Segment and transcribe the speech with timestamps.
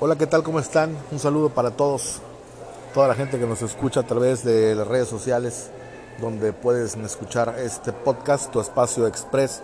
[0.00, 0.44] Hola, ¿qué tal?
[0.44, 0.96] ¿Cómo están?
[1.10, 2.20] Un saludo para todos,
[2.94, 5.70] toda la gente que nos escucha a través de las redes sociales,
[6.20, 9.60] donde puedes escuchar este podcast, Tu Espacio Express.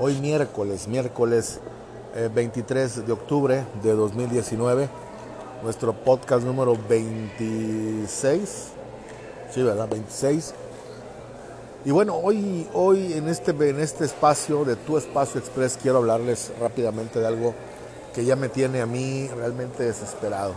[0.00, 1.60] Hoy miércoles, miércoles
[2.34, 4.88] 23 eh, de octubre de 2019,
[5.62, 8.68] nuestro podcast número 26.
[9.50, 9.86] Sí, ¿verdad?
[9.90, 10.54] 26.
[11.84, 16.52] Y bueno, hoy, hoy en, este, en este espacio de Tu Espacio Express quiero hablarles
[16.58, 17.54] rápidamente de algo
[18.14, 20.54] que ya me tiene a mí realmente desesperado.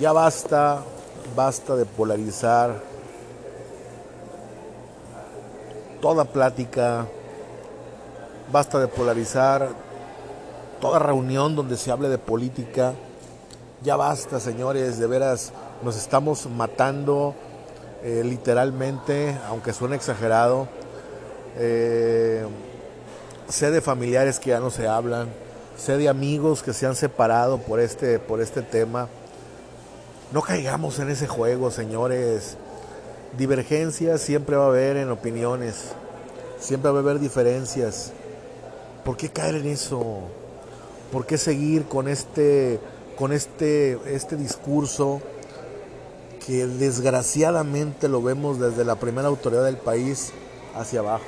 [0.00, 0.82] Ya basta,
[1.34, 2.80] basta de polarizar
[6.00, 7.06] toda plática,
[8.50, 9.70] basta de polarizar
[10.80, 12.94] toda reunión donde se hable de política.
[13.82, 15.52] Ya basta, señores, de veras,
[15.82, 17.34] nos estamos matando
[18.04, 20.68] eh, literalmente, aunque suene exagerado.
[21.56, 22.46] Eh,
[23.48, 25.28] sé de familiares que ya no se hablan
[25.76, 29.08] sé de amigos que se han separado por este, por este tema.
[30.32, 32.56] No caigamos en ese juego, señores.
[33.36, 35.92] Divergencias siempre va a haber en opiniones,
[36.58, 38.12] siempre va a haber diferencias.
[39.04, 40.20] ¿Por qué caer en eso?
[41.10, 42.78] ¿Por qué seguir con este,
[43.16, 45.20] con este, este discurso
[46.46, 50.32] que desgraciadamente lo vemos desde la primera autoridad del país
[50.74, 51.24] hacia abajo?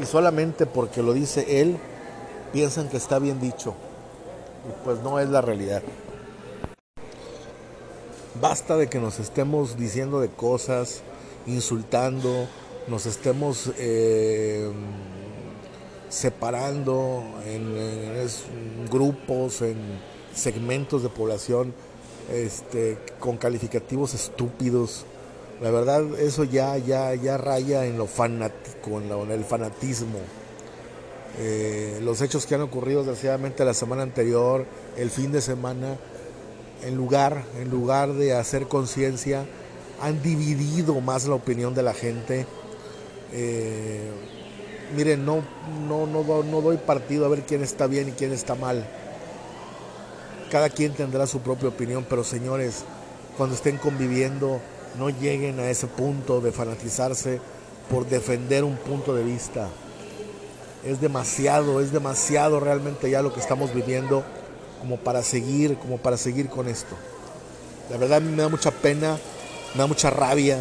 [0.00, 1.78] Y solamente porque lo dice él,
[2.54, 3.74] piensan que está bien dicho.
[4.66, 5.82] Y pues no es la realidad.
[8.40, 11.02] Basta de que nos estemos diciendo de cosas,
[11.46, 12.46] insultando,
[12.86, 14.70] nos estemos eh,
[16.08, 19.76] separando en, grupos, en
[20.32, 21.74] segmentos de población
[22.32, 25.06] este, con calificativos estúpidos.
[25.60, 30.18] La verdad, eso ya, ya, ya raya en lo fanático, en el fanatismo.
[31.38, 35.96] Eh, los hechos que han ocurrido desgraciadamente la semana anterior, el fin de semana,
[36.84, 39.44] en lugar, en lugar de hacer conciencia,
[40.00, 42.46] han dividido más la opinión de la gente.
[43.32, 44.10] Eh,
[44.96, 45.42] miren, no,
[45.88, 48.86] no, no, no doy partido a ver quién está bien y quién está mal.
[50.50, 52.84] Cada quien tendrá su propia opinión, pero señores,
[53.36, 54.60] cuando estén conviviendo,
[54.98, 57.40] no lleguen a ese punto de fanatizarse
[57.90, 59.68] por defender un punto de vista
[60.84, 64.22] es demasiado, es demasiado realmente ya lo que estamos viviendo
[64.80, 66.94] como para seguir, como para seguir con esto.
[67.90, 69.18] La verdad a mí me da mucha pena,
[69.74, 70.58] me da mucha rabia,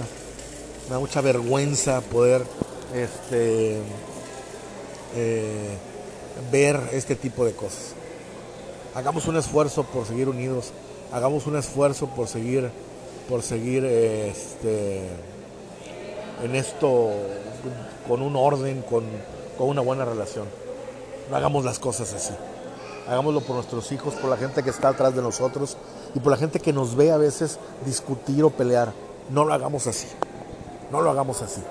[0.88, 2.44] me da mucha vergüenza poder
[2.94, 3.79] este,
[5.16, 5.78] eh,
[6.51, 7.94] ver este tipo de cosas.
[8.95, 10.72] Hagamos un esfuerzo por seguir unidos,
[11.12, 12.69] hagamos un esfuerzo por seguir,
[13.28, 15.01] por seguir este,
[16.44, 17.12] en esto
[18.07, 19.03] con un orden, con,
[19.58, 20.46] con una buena relación.
[21.30, 22.34] No hagamos las cosas así.
[23.08, 25.78] Hagámoslo por nuestros hijos, por la gente que está atrás de nosotros
[26.16, 28.94] y por la gente que nos ve a veces discutir o pelear.
[29.30, 30.08] No lo hagamos así.
[30.92, 31.62] No lo hagamos así.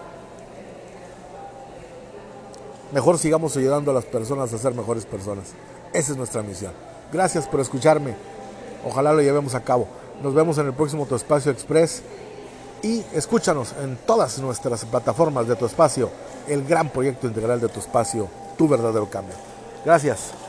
[2.93, 5.53] Mejor sigamos ayudando a las personas a ser mejores personas.
[5.93, 6.73] Esa es nuestra misión.
[7.13, 8.15] Gracias por escucharme.
[8.87, 9.87] Ojalá lo llevemos a cabo.
[10.23, 12.03] Nos vemos en el próximo Tu Espacio Express
[12.83, 16.11] y escúchanos en todas nuestras plataformas de Tu Espacio
[16.49, 19.35] el gran proyecto integral de tu espacio, tu verdadero cambio.
[19.85, 20.42] Gracias.